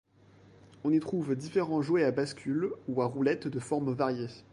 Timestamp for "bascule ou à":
2.09-3.05